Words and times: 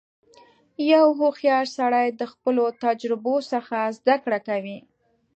•یو 0.91 1.05
هوښیار 1.19 1.65
سړی 1.77 2.07
د 2.11 2.21
خپلو 2.31 2.63
تجربو 2.83 3.35
څخه 3.51 3.77
زدهکړه 3.97 4.39
کوي. 4.47 4.77